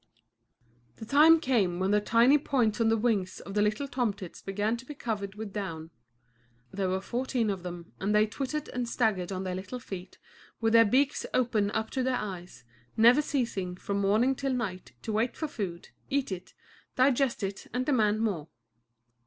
[0.95, 4.75] The time came when the tiny points on the wings of the little tomtits began
[4.77, 5.91] to be covered with down.
[6.71, 10.17] There were fourteen of them, and they twittered and staggered on their little feet,
[10.59, 12.63] with their beaks open up to their eyes,
[12.97, 16.55] never ceasing, from morning till night, to wait for food, eat it,
[16.95, 18.47] digest it, and demand more.